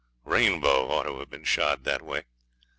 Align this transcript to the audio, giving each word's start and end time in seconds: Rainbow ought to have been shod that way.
Rainbow 0.23 0.89
ought 0.89 1.03
to 1.03 1.19
have 1.19 1.29
been 1.29 1.43
shod 1.43 1.83
that 1.83 2.01
way. 2.01 2.23